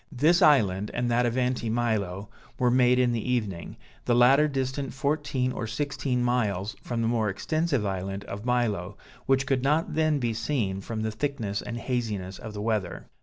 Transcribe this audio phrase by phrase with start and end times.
[0.11, 4.95] This island, and that of Anti Milo, were made in the evening, the latter distant
[4.95, 10.17] fourteen or sixteen miles from the more extensive island of Milo, which could not then
[10.17, 13.05] be seen, from the thickness and haziness of the weather.